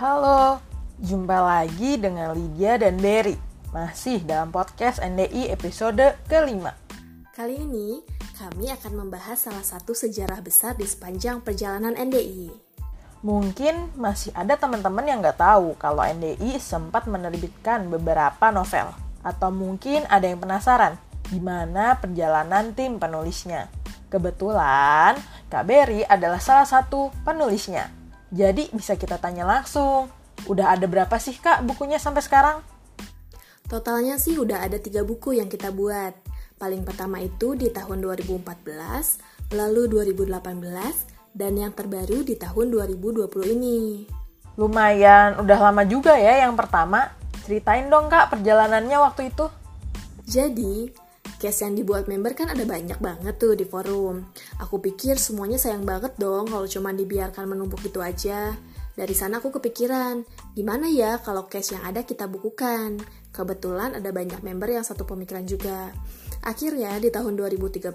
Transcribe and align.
Halo, 0.00 0.56
jumpa 0.96 1.44
lagi 1.44 2.00
dengan 2.00 2.32
Lydia 2.32 2.80
dan 2.80 2.96
Berry. 2.96 3.36
Masih 3.68 4.24
dalam 4.24 4.48
podcast 4.48 4.96
NDI 4.96 5.52
episode 5.52 6.16
kelima. 6.24 6.72
Kali 7.36 7.60
ini, 7.60 8.00
kami 8.32 8.72
akan 8.72 8.96
membahas 8.96 9.44
salah 9.44 9.60
satu 9.60 9.92
sejarah 9.92 10.40
besar 10.40 10.72
di 10.80 10.88
sepanjang 10.88 11.44
perjalanan 11.44 11.92
NDI. 11.92 12.48
Mungkin 13.20 13.92
masih 14.00 14.32
ada 14.32 14.56
teman-teman 14.56 15.04
yang 15.04 15.20
nggak 15.20 15.36
tahu 15.36 15.76
kalau 15.76 16.00
NDI 16.00 16.56
sempat 16.56 17.04
menerbitkan 17.04 17.92
beberapa 17.92 18.48
novel. 18.48 18.96
Atau 19.20 19.52
mungkin 19.52 20.08
ada 20.08 20.24
yang 20.24 20.40
penasaran 20.40 20.96
gimana 21.28 22.00
perjalanan 22.00 22.72
tim 22.72 22.96
penulisnya. 22.96 23.68
Kebetulan, 24.08 25.20
Kak 25.52 25.68
Berry 25.68 26.08
adalah 26.08 26.40
salah 26.40 26.64
satu 26.64 27.12
penulisnya. 27.20 27.99
Jadi 28.30 28.70
bisa 28.70 28.94
kita 28.94 29.18
tanya 29.18 29.42
langsung, 29.42 30.06
udah 30.46 30.78
ada 30.78 30.86
berapa 30.86 31.18
sih 31.18 31.34
kak 31.34 31.66
bukunya 31.66 31.98
sampai 31.98 32.22
sekarang? 32.22 32.58
Totalnya 33.66 34.18
sih 34.18 34.38
udah 34.38 34.66
ada 34.66 34.78
tiga 34.78 35.02
buku 35.02 35.38
yang 35.38 35.50
kita 35.50 35.74
buat. 35.74 36.14
Paling 36.58 36.86
pertama 36.86 37.18
itu 37.18 37.58
di 37.58 37.70
tahun 37.74 38.02
2014, 38.02 39.54
lalu 39.54 39.90
2018, 39.90 41.06
dan 41.34 41.52
yang 41.58 41.74
terbaru 41.74 42.22
di 42.22 42.38
tahun 42.38 42.70
2020 42.70 43.26
ini. 43.54 44.06
Lumayan, 44.58 45.38
udah 45.42 45.58
lama 45.70 45.82
juga 45.86 46.14
ya 46.18 46.46
yang 46.46 46.54
pertama. 46.54 47.10
Ceritain 47.46 47.90
dong 47.90 48.06
kak 48.10 48.30
perjalanannya 48.34 48.98
waktu 48.98 49.30
itu. 49.30 49.46
Jadi, 50.26 50.90
case 51.40 51.64
yang 51.64 51.72
dibuat 51.72 52.04
member 52.04 52.36
kan 52.36 52.52
ada 52.52 52.68
banyak 52.68 53.00
banget 53.00 53.34
tuh 53.40 53.56
di 53.56 53.64
forum. 53.64 54.28
Aku 54.60 54.76
pikir 54.84 55.16
semuanya 55.16 55.56
sayang 55.56 55.88
banget 55.88 56.12
dong 56.20 56.52
kalau 56.52 56.68
cuma 56.68 56.92
dibiarkan 56.92 57.48
menumpuk 57.48 57.80
gitu 57.80 58.04
aja. 58.04 58.52
Dari 58.92 59.16
sana 59.16 59.40
aku 59.40 59.48
kepikiran, 59.56 60.20
gimana 60.52 60.84
ya 60.92 61.16
kalau 61.24 61.48
case 61.48 61.72
yang 61.72 61.88
ada 61.88 62.04
kita 62.04 62.28
bukukan? 62.28 63.00
Kebetulan 63.32 63.96
ada 63.96 64.12
banyak 64.12 64.44
member 64.44 64.68
yang 64.68 64.84
satu 64.84 65.08
pemikiran 65.08 65.48
juga. 65.48 65.88
Akhirnya 66.44 67.00
di 67.00 67.08
tahun 67.08 67.32
2013, 67.40 67.88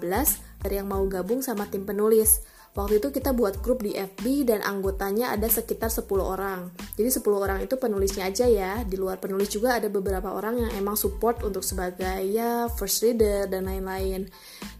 ada 0.66 0.74
yang 0.74 0.90
mau 0.90 1.06
gabung 1.06 1.46
sama 1.46 1.70
tim 1.70 1.86
penulis. 1.86 2.42
Waktu 2.76 3.00
itu 3.00 3.08
kita 3.08 3.32
buat 3.32 3.64
grup 3.64 3.80
di 3.80 3.96
FB 3.96 4.52
dan 4.52 4.60
anggotanya 4.60 5.32
ada 5.32 5.48
sekitar 5.48 5.88
10 5.88 6.04
orang. 6.20 6.68
Jadi 6.92 7.08
10 7.08 7.24
orang 7.40 7.64
itu 7.64 7.80
penulisnya 7.80 8.28
aja 8.28 8.44
ya. 8.44 8.84
Di 8.84 9.00
luar 9.00 9.16
penulis 9.16 9.48
juga 9.48 9.80
ada 9.80 9.88
beberapa 9.88 10.28
orang 10.28 10.60
yang 10.60 10.70
emang 10.76 10.92
support 10.92 11.40
untuk 11.40 11.64
sebagai 11.64 12.20
ya 12.28 12.68
first 12.76 13.00
reader 13.00 13.48
dan 13.48 13.64
lain-lain. 13.64 14.28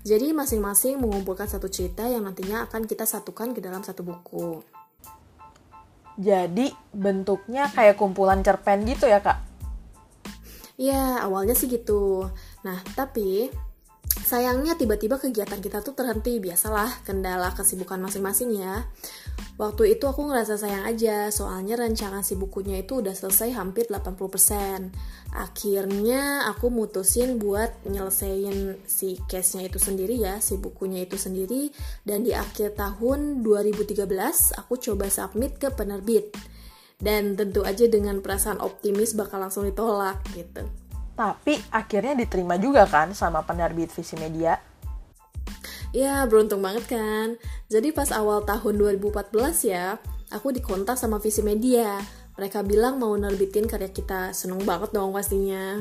Jadi 0.05 0.37
masing-masing 0.37 1.01
mengumpulkan 1.01 1.49
satu 1.49 1.73
cerita 1.73 2.05
yang 2.05 2.29
nantinya 2.29 2.69
akan 2.69 2.85
kita 2.85 3.09
satukan 3.09 3.57
ke 3.57 3.65
dalam 3.65 3.81
satu 3.81 4.05
buku. 4.05 4.61
Jadi 6.21 6.69
bentuknya 6.93 7.73
kayak 7.73 7.97
kumpulan 7.97 8.45
cerpen 8.45 8.85
gitu 8.85 9.09
ya 9.09 9.25
kak? 9.25 9.41
Ya 10.77 11.25
awalnya 11.25 11.57
sih 11.57 11.65
gitu. 11.65 12.29
Nah 12.61 12.85
tapi 12.93 13.49
Sayangnya 14.27 14.75
tiba-tiba 14.75 15.23
kegiatan 15.23 15.63
kita 15.63 15.87
tuh 15.87 15.95
terhenti, 15.95 16.43
biasalah 16.43 17.07
kendala 17.07 17.55
kesibukan 17.55 18.03
masing-masing 18.03 18.59
ya. 18.59 18.83
Waktu 19.55 19.95
itu 19.95 20.11
aku 20.11 20.27
ngerasa 20.27 20.59
sayang 20.59 20.83
aja, 20.83 21.31
soalnya 21.31 21.79
rancangan 21.79 22.27
si 22.27 22.35
bukunya 22.35 22.83
itu 22.83 22.99
udah 22.99 23.15
selesai 23.15 23.55
hampir 23.55 23.87
80%. 23.87 24.91
Akhirnya 25.31 26.43
aku 26.51 26.75
mutusin 26.75 27.39
buat 27.39 27.71
nyelesain 27.87 28.83
si 28.91 29.15
case-nya 29.31 29.71
itu 29.71 29.79
sendiri 29.79 30.19
ya, 30.19 30.43
si 30.43 30.59
bukunya 30.59 31.07
itu 31.07 31.15
sendiri. 31.15 31.71
Dan 32.03 32.27
di 32.27 32.35
akhir 32.35 32.75
tahun 32.75 33.47
2013, 33.47 33.95
aku 34.59 34.75
coba 34.75 35.07
submit 35.07 35.55
ke 35.63 35.71
penerbit. 35.71 36.35
Dan 36.99 37.39
tentu 37.39 37.63
aja 37.63 37.87
dengan 37.87 38.19
perasaan 38.19 38.59
optimis 38.59 39.15
bakal 39.15 39.39
langsung 39.39 39.71
ditolak 39.71 40.19
gitu. 40.35 40.67
Tapi 41.17 41.57
akhirnya 41.73 42.13
diterima 42.13 42.61
juga 42.61 42.85
kan 42.85 43.17
sama 43.17 43.41
penerbit 43.41 43.89
visi 43.89 44.15
media. 44.21 44.61
Ya, 45.97 46.29
beruntung 46.29 46.61
banget 46.61 46.93
kan. 46.93 47.41
Jadi 47.73 47.89
pas 47.97 48.13
awal 48.13 48.45
tahun 48.45 48.77
2014 48.77 49.33
ya, 49.65 49.97
aku 50.29 50.53
dikontak 50.53 51.01
sama 51.01 51.17
visi 51.17 51.41
media. 51.41 52.05
Mereka 52.37 52.69
bilang 52.69 53.01
mau 53.01 53.17
nerbitin 53.17 53.65
karya 53.65 53.89
kita. 53.89 54.37
Seneng 54.37 54.61
banget 54.63 54.93
dong 54.93 55.17
pastinya. 55.17 55.81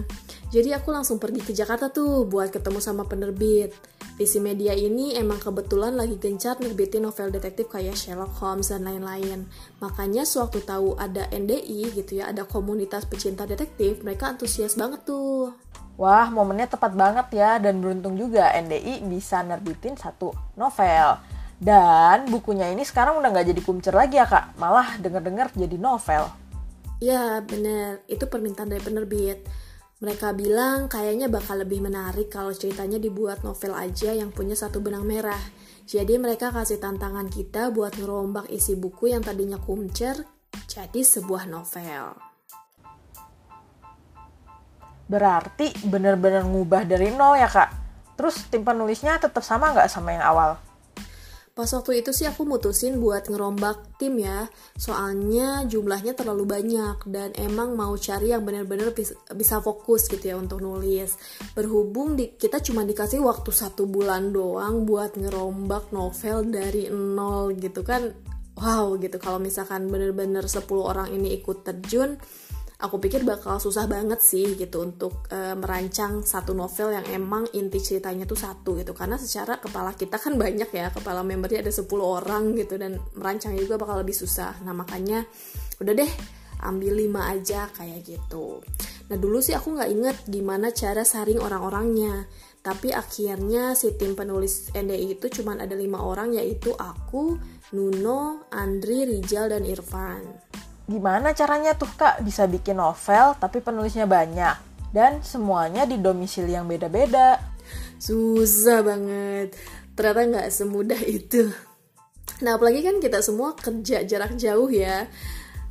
Jadi 0.56 0.72
aku 0.72 0.88
langsung 0.96 1.20
pergi 1.20 1.44
ke 1.44 1.52
Jakarta 1.52 1.92
tuh 1.92 2.24
buat 2.24 2.48
ketemu 2.48 2.80
sama 2.80 3.04
penerbit. 3.04 3.76
Visi 4.16 4.40
media 4.40 4.72
ini 4.72 5.12
emang 5.20 5.44
kebetulan 5.44 5.92
lagi 5.92 6.16
gencar 6.16 6.56
nerbitin 6.64 7.04
novel 7.04 7.36
detektif 7.36 7.68
kayak 7.68 8.00
Sherlock 8.00 8.32
Holmes 8.40 8.72
dan 8.72 8.88
lain-lain. 8.88 9.44
Makanya 9.84 10.24
sewaktu 10.24 10.64
tahu 10.64 10.96
ada 10.96 11.28
NDI 11.36 11.92
gitu 11.92 12.24
ya, 12.24 12.32
ada 12.32 12.48
komunitas 12.48 13.04
pecinta 13.04 13.44
detektif, 13.44 14.00
mereka 14.08 14.32
antusias 14.32 14.80
banget 14.80 15.04
tuh. 15.04 15.52
Wah, 16.00 16.32
momennya 16.32 16.72
tepat 16.72 16.96
banget 16.96 17.28
ya 17.36 17.60
dan 17.60 17.84
beruntung 17.84 18.16
juga 18.16 18.56
NDI 18.56 19.04
bisa 19.04 19.44
nerbitin 19.44 20.00
satu 20.00 20.32
novel. 20.56 21.20
Dan 21.60 22.32
bukunya 22.32 22.72
ini 22.72 22.88
sekarang 22.88 23.20
udah 23.20 23.36
nggak 23.36 23.52
jadi 23.52 23.62
kumcer 23.68 23.92
lagi 23.92 24.16
ya 24.16 24.24
kak, 24.24 24.56
malah 24.56 24.96
denger-dengar 25.04 25.52
jadi 25.52 25.76
novel. 25.76 26.45
Ya 27.04 27.44
bener, 27.44 28.04
itu 28.08 28.24
permintaan 28.28 28.72
dari 28.72 28.80
penerbit. 28.80 29.44
Mereka 30.00 30.36
bilang 30.36 30.92
kayaknya 30.92 31.32
bakal 31.32 31.64
lebih 31.64 31.80
menarik 31.84 32.28
kalau 32.28 32.52
ceritanya 32.52 33.00
dibuat 33.00 33.44
novel 33.48 33.76
aja 33.76 34.12
yang 34.12 34.32
punya 34.32 34.56
satu 34.56 34.84
benang 34.84 35.08
merah. 35.08 35.40
Jadi 35.86 36.18
mereka 36.20 36.50
kasih 36.52 36.82
tantangan 36.82 37.32
kita 37.32 37.72
buat 37.72 37.96
ngerombak 37.96 38.50
isi 38.52 38.76
buku 38.76 39.14
yang 39.14 39.24
tadinya 39.24 39.62
kumcer 39.62 40.24
jadi 40.66 41.02
sebuah 41.04 41.48
novel. 41.48 42.18
Berarti 45.06 45.72
bener-bener 45.86 46.42
ngubah 46.42 46.84
dari 46.90 47.14
nol 47.14 47.38
ya 47.38 47.46
kak? 47.46 47.70
Terus 48.18 48.50
tim 48.50 48.66
penulisnya 48.66 49.22
tetap 49.22 49.46
sama 49.46 49.72
nggak 49.76 49.92
sama 49.92 50.18
yang 50.18 50.26
awal? 50.26 50.58
Pas 51.56 51.72
waktu 51.72 52.04
itu 52.04 52.12
sih 52.12 52.28
aku 52.28 52.44
mutusin 52.44 53.00
buat 53.00 53.32
ngerombak 53.32 53.96
tim 53.96 54.20
ya, 54.20 54.52
soalnya 54.76 55.64
jumlahnya 55.64 56.12
terlalu 56.12 56.44
banyak 56.44 57.08
dan 57.08 57.32
emang 57.40 57.80
mau 57.80 57.96
cari 57.96 58.36
yang 58.36 58.44
bener-bener 58.44 58.92
bisa 59.32 59.64
fokus 59.64 60.12
gitu 60.12 60.20
ya 60.20 60.36
untuk 60.36 60.60
nulis. 60.60 61.16
Berhubung 61.56 62.20
di, 62.20 62.36
kita 62.36 62.60
cuma 62.60 62.84
dikasih 62.84 63.24
waktu 63.24 63.56
satu 63.56 63.88
bulan 63.88 64.36
doang 64.36 64.84
buat 64.84 65.16
ngerombak 65.16 65.96
novel 65.96 66.44
dari 66.52 66.92
nol 66.92 67.56
gitu 67.56 67.88
kan, 67.88 68.12
wow 68.60 68.92
gitu. 69.00 69.16
Kalau 69.16 69.40
misalkan 69.40 69.88
bener-bener 69.88 70.44
10 70.44 70.60
orang 70.76 71.08
ini 71.16 71.40
ikut 71.40 71.64
terjun, 71.64 72.20
aku 72.76 73.00
pikir 73.00 73.24
bakal 73.24 73.56
susah 73.56 73.88
banget 73.88 74.20
sih 74.20 74.60
gitu 74.60 74.84
untuk 74.84 75.32
e, 75.32 75.56
merancang 75.56 76.28
satu 76.28 76.52
novel 76.52 76.92
yang 76.92 77.06
emang 77.08 77.48
inti 77.56 77.80
ceritanya 77.80 78.28
tuh 78.28 78.36
satu 78.36 78.76
gitu. 78.76 78.92
Karena 78.92 79.16
secara 79.16 79.60
kepala 79.64 79.96
kita 79.96 80.20
kan 80.20 80.36
banyak 80.36 80.68
ya 80.76 80.92
kepala 80.92 81.24
membernya 81.24 81.64
ada 81.64 81.72
10 81.72 81.88
orang 82.04 82.52
gitu 82.60 82.76
dan 82.76 83.00
merancang 83.16 83.56
juga 83.56 83.80
bakal 83.80 84.04
lebih 84.04 84.16
susah. 84.16 84.60
Nah 84.68 84.76
makanya 84.76 85.24
udah 85.80 85.94
deh 85.96 86.12
ambil 86.68 87.00
lima 87.00 87.32
aja 87.32 87.72
kayak 87.72 88.04
gitu. 88.04 88.60
Nah 89.08 89.18
dulu 89.20 89.40
sih 89.40 89.56
aku 89.56 89.76
nggak 89.76 89.92
inget 89.92 90.18
gimana 90.28 90.76
cara 90.76 91.08
saring 91.08 91.40
orang-orangnya. 91.40 92.28
Tapi 92.66 92.90
akhirnya 92.90 93.78
si 93.78 93.94
tim 93.94 94.18
penulis 94.18 94.74
NDI 94.74 95.22
itu 95.22 95.30
cuma 95.30 95.54
ada 95.54 95.78
lima 95.78 96.02
orang 96.02 96.34
yaitu 96.34 96.74
aku, 96.74 97.38
Nuno, 97.78 98.50
Andri, 98.50 99.06
Rijal, 99.06 99.54
dan 99.54 99.70
Irfan 99.70 100.26
gimana 100.86 101.34
caranya 101.34 101.74
tuh 101.74 101.90
kak? 101.94 102.22
Bisa 102.22 102.46
bikin 102.46 102.78
novel 102.78 103.38
tapi 103.38 103.62
penulisnya 103.62 104.06
banyak. 104.06 104.56
Dan 104.96 105.20
semuanya 105.26 105.84
di 105.84 106.00
domisili 106.00 106.56
yang 106.56 106.70
beda-beda. 106.70 107.42
Susah 108.00 108.80
banget. 108.86 109.58
Ternyata 109.96 110.22
nggak 110.28 110.50
semudah 110.52 111.02
itu. 111.04 111.52
Nah 112.44 112.60
apalagi 112.60 112.84
kan 112.84 113.00
kita 113.00 113.20
semua 113.24 113.56
kerja 113.56 114.04
jarak 114.04 114.36
jauh 114.40 114.72
ya. 114.72 115.08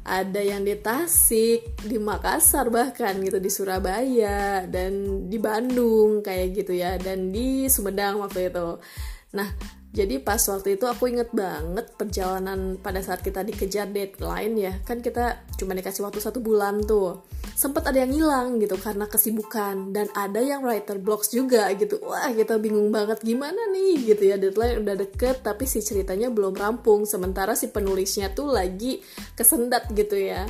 Ada 0.05 0.37
yang 0.44 0.69
di 0.69 0.76
Tasik, 0.76 1.81
di 1.81 1.96
Makassar 1.96 2.69
bahkan 2.69 3.16
gitu 3.25 3.40
di 3.40 3.49
Surabaya 3.49 4.69
dan 4.69 5.25
di 5.32 5.40
Bandung 5.40 6.20
kayak 6.20 6.61
gitu 6.61 6.76
ya 6.76 7.00
dan 7.00 7.32
di 7.32 7.72
Sumedang 7.72 8.20
waktu 8.20 8.52
itu. 8.52 8.76
Nah, 9.32 9.49
jadi 9.94 10.19
pas 10.19 10.43
waktu 10.43 10.75
itu 10.75 10.91
aku 10.91 11.06
inget 11.06 11.31
banget 11.31 11.87
perjalanan 11.94 12.75
pada 12.82 12.99
saat 12.99 13.23
kita 13.23 13.46
dikejar 13.46 13.94
deadline 13.94 14.58
ya 14.58 14.73
kan 14.82 14.99
kita 14.99 15.46
cuma 15.64 15.72
dikasih 15.72 16.05
waktu 16.05 16.20
satu 16.20 16.44
bulan 16.44 16.84
tuh. 16.84 17.25
Sempat 17.56 17.88
ada 17.88 18.05
yang 18.05 18.12
hilang 18.12 18.61
gitu 18.61 18.76
karena 18.76 19.08
kesibukan. 19.08 19.96
Dan 19.96 20.12
ada 20.12 20.44
yang 20.44 20.61
writer 20.61 21.00
blocks 21.00 21.32
juga 21.32 21.72
gitu. 21.72 22.05
Wah 22.05 22.28
kita 22.37 22.61
bingung 22.61 22.93
banget 22.93 23.25
gimana 23.25 23.72
nih 23.72 24.14
gitu 24.14 24.28
ya. 24.28 24.37
Deadline 24.37 24.84
udah 24.84 24.94
deket 25.00 25.40
tapi 25.40 25.64
si 25.64 25.81
ceritanya 25.81 26.28
belum 26.28 26.52
rampung. 26.52 27.08
Sementara 27.08 27.56
si 27.56 27.72
penulisnya 27.72 28.37
tuh 28.37 28.52
lagi 28.52 29.00
kesendat 29.32 29.88
gitu 29.96 30.20
ya. 30.20 30.44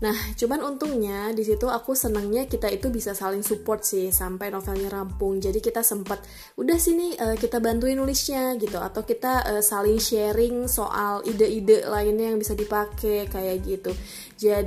Nah, 0.00 0.16
cuman 0.32 0.64
untungnya 0.64 1.28
di 1.36 1.44
situ 1.44 1.68
aku 1.68 1.92
senangnya 1.92 2.48
kita 2.48 2.72
itu 2.72 2.88
bisa 2.88 3.12
saling 3.12 3.44
support 3.44 3.84
sih 3.84 4.08
sampai 4.08 4.48
novelnya 4.48 4.88
rampung. 4.88 5.36
Jadi 5.36 5.60
kita 5.60 5.84
sempat 5.84 6.24
udah 6.56 6.78
sini 6.80 7.12
uh, 7.20 7.36
kita 7.36 7.60
bantuin 7.60 8.00
nulisnya 8.00 8.56
gitu. 8.56 8.80
Atau 8.80 9.04
kita 9.04 9.44
uh, 9.44 9.62
saling 9.64 10.00
sharing 10.00 10.64
soal 10.72 11.20
ide-ide 11.28 11.84
lainnya 11.84 12.32
yang 12.32 12.40
bisa 12.40 12.56
dipakai 12.56 13.28
kayak 13.28 13.60
gitu. 13.60 13.92
Jadi 14.40 14.59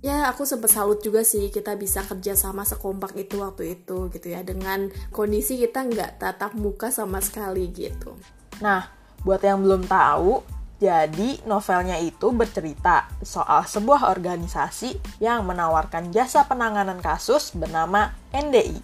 ya 0.00 0.32
aku 0.32 0.48
sempat 0.48 0.72
salut 0.72 1.04
juga 1.04 1.20
sih 1.20 1.52
kita 1.52 1.76
bisa 1.76 2.00
kerja 2.00 2.32
sama 2.32 2.64
sekompak 2.64 3.12
itu 3.20 3.44
waktu 3.44 3.76
itu 3.80 4.08
gitu 4.08 4.32
ya 4.32 4.40
dengan 4.40 4.88
kondisi 5.12 5.60
kita 5.60 5.84
nggak 5.84 6.10
tatap 6.16 6.56
muka 6.56 6.88
sama 6.88 7.20
sekali 7.20 7.68
gitu. 7.68 8.16
Nah, 8.64 8.88
buat 9.24 9.44
yang 9.44 9.60
belum 9.60 9.84
tahu, 9.84 10.40
jadi 10.80 11.44
novelnya 11.44 12.00
itu 12.00 12.32
bercerita 12.32 13.04
soal 13.20 13.68
sebuah 13.68 14.08
organisasi 14.08 15.20
yang 15.20 15.44
menawarkan 15.44 16.08
jasa 16.08 16.48
penanganan 16.48 17.04
kasus 17.04 17.52
bernama 17.52 18.16
NDI. 18.32 18.80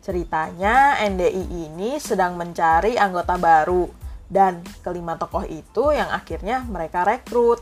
Ceritanya 0.00 0.96
NDI 1.04 1.68
ini 1.68 2.00
sedang 2.00 2.40
mencari 2.40 2.96
anggota 2.96 3.36
baru 3.36 3.92
dan 4.24 4.64
kelima 4.80 5.20
tokoh 5.20 5.44
itu 5.44 5.92
yang 5.92 6.08
akhirnya 6.08 6.64
mereka 6.64 7.04
rekrut. 7.04 7.60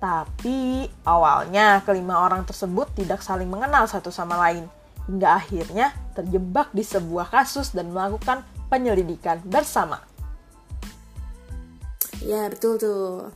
Tapi 0.00 0.88
awalnya 1.04 1.84
kelima 1.84 2.24
orang 2.24 2.48
tersebut 2.48 2.88
tidak 2.96 3.20
saling 3.20 3.52
mengenal 3.52 3.84
satu 3.84 4.08
sama 4.08 4.40
lain 4.40 4.64
hingga 5.04 5.36
akhirnya 5.36 5.92
terjebak 6.16 6.72
di 6.72 6.80
sebuah 6.80 7.28
kasus 7.28 7.76
dan 7.76 7.92
melakukan 7.92 8.40
penyelidikan 8.72 9.44
bersama. 9.44 10.00
Ya 12.24 12.48
betul 12.48 12.80
tuh. 12.80 13.28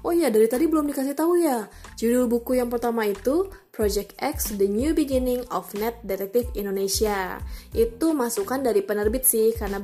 Oh 0.00 0.12
iya 0.16 0.32
dari 0.32 0.48
tadi 0.48 0.64
belum 0.64 0.88
dikasih 0.88 1.12
tahu 1.12 1.40
ya. 1.40 1.68
Judul 2.00 2.28
buku 2.28 2.56
yang 2.56 2.72
pertama 2.72 3.04
itu 3.04 3.52
Project 3.68 4.16
X 4.16 4.56
The 4.56 4.68
New 4.68 4.96
Beginning 4.96 5.44
of 5.52 5.72
Net 5.76 6.00
Detective 6.04 6.48
Indonesia. 6.56 7.40
Itu 7.76 8.16
masukan 8.16 8.64
dari 8.64 8.80
penerbit 8.80 9.28
sih 9.28 9.52
karena 9.52 9.80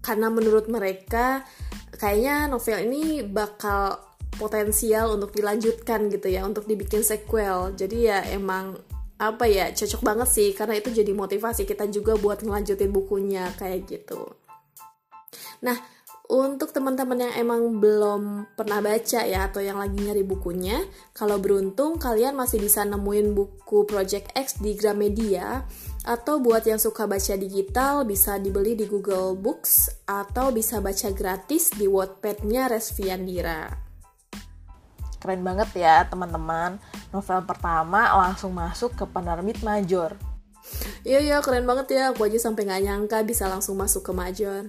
karena 0.00 0.28
menurut 0.32 0.68
mereka 0.68 1.44
kayaknya 1.96 2.48
novel 2.48 2.88
ini 2.88 3.24
bakal 3.24 4.00
potensial 4.36 5.14
untuk 5.14 5.32
dilanjutkan 5.32 6.10
gitu 6.10 6.28
ya 6.30 6.44
untuk 6.44 6.68
dibikin 6.68 7.02
sequel 7.02 7.72
jadi 7.78 7.96
ya 7.96 8.18
emang 8.34 8.78
apa 9.18 9.46
ya 9.46 9.70
cocok 9.70 10.02
banget 10.02 10.28
sih 10.28 10.48
karena 10.52 10.78
itu 10.78 10.90
jadi 10.90 11.14
motivasi 11.14 11.64
kita 11.64 11.86
juga 11.88 12.18
buat 12.18 12.42
ngelanjutin 12.42 12.90
bukunya 12.90 13.48
kayak 13.56 13.86
gitu 13.86 14.34
nah 15.62 15.78
untuk 16.24 16.72
teman-teman 16.72 17.20
yang 17.20 17.34
emang 17.36 17.84
belum 17.84 18.48
pernah 18.56 18.80
baca 18.80 19.28
ya 19.28 19.44
atau 19.44 19.60
yang 19.60 19.76
lagi 19.76 20.00
nyari 20.00 20.24
bukunya, 20.24 20.80
kalau 21.12 21.36
beruntung 21.36 22.00
kalian 22.00 22.32
masih 22.32 22.64
bisa 22.64 22.80
nemuin 22.80 23.36
buku 23.36 23.84
Project 23.84 24.32
X 24.32 24.56
di 24.56 24.72
Gramedia 24.72 25.68
atau 26.08 26.40
buat 26.40 26.64
yang 26.64 26.80
suka 26.80 27.04
baca 27.04 27.36
digital 27.36 28.08
bisa 28.08 28.40
dibeli 28.40 28.72
di 28.72 28.88
Google 28.88 29.36
Books 29.36 30.08
atau 30.08 30.48
bisa 30.48 30.80
baca 30.80 31.12
gratis 31.12 31.68
di 31.76 31.84
Wattpad-nya 31.84 32.72
Resviandira. 32.72 33.93
Keren 35.24 35.40
banget 35.40 35.72
ya 35.72 36.04
teman-teman. 36.04 36.76
Novel 37.08 37.40
pertama 37.48 38.12
langsung 38.12 38.52
masuk 38.52 38.92
ke 38.92 39.08
penerbit 39.08 39.64
major. 39.64 40.12
Iya 41.00 41.24
iya 41.24 41.36
keren 41.40 41.64
banget 41.64 41.96
ya. 41.96 42.12
Aku 42.12 42.28
aja 42.28 42.36
sampai 42.36 42.68
nggak 42.68 42.84
nyangka 42.84 43.24
bisa 43.24 43.48
langsung 43.48 43.80
masuk 43.80 44.04
ke 44.04 44.12
major. 44.12 44.68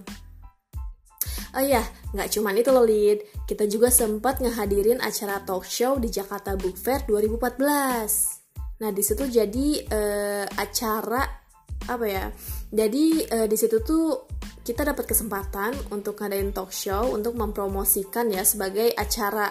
Oh 1.55 1.63
iya, 1.63 1.83
nggak 2.15 2.31
cuma 2.31 2.55
itu 2.55 2.71
loh 2.71 2.87
Lid. 2.87 3.19
Kita 3.43 3.67
juga 3.67 3.91
sempat 3.91 4.39
ngehadirin 4.39 5.03
acara 5.03 5.43
talk 5.43 5.67
show 5.67 5.99
di 5.99 6.07
Jakarta 6.07 6.55
Book 6.55 6.79
Fair 6.79 7.03
2014. 7.03 8.79
Nah 8.79 8.89
di 8.95 9.03
situ 9.03 9.27
jadi 9.27 9.67
uh, 9.91 10.45
acara 10.55 11.23
apa 11.91 12.05
ya? 12.07 12.31
Jadi 12.71 13.27
uh, 13.27 13.47
di 13.47 13.55
situ 13.59 13.83
tuh 13.83 14.23
kita 14.67 14.87
dapat 14.87 15.05
kesempatan 15.07 15.75
untuk 15.91 16.19
ngadain 16.19 16.49
talk 16.51 16.75
show 16.75 17.11
untuk 17.11 17.39
mempromosikan 17.39 18.27
ya 18.31 18.41
sebagai 18.47 18.91
acara 18.97 19.47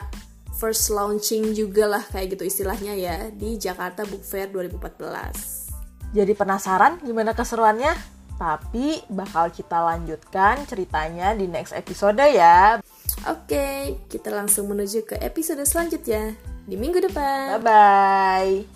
first 0.58 0.90
launching 0.94 1.52
juga 1.52 1.98
lah 1.98 2.04
kayak 2.14 2.38
gitu 2.38 2.46
istilahnya 2.46 2.94
ya 2.94 3.28
di 3.34 3.58
Jakarta 3.58 4.06
Book 4.06 4.22
Fair 4.22 4.50
2014. 4.50 6.14
Jadi 6.14 6.32
penasaran 6.32 7.02
gimana 7.02 7.34
keseruannya? 7.34 7.92
Tapi 8.34 9.02
bakal 9.10 9.50
kita 9.54 9.78
lanjutkan 9.82 10.66
ceritanya 10.66 11.34
di 11.34 11.46
next 11.46 11.74
episode 11.74 12.18
ya. 12.18 12.82
Oke, 13.30 13.98
kita 14.10 14.30
langsung 14.30 14.70
menuju 14.70 15.06
ke 15.06 15.16
episode 15.22 15.62
selanjutnya 15.62 16.34
di 16.66 16.74
minggu 16.74 16.98
depan. 17.02 17.58
Bye 17.58 17.62
bye. 17.62 18.73